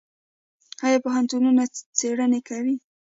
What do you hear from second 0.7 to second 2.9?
آیا پوهنتونونه څیړنې کوي؟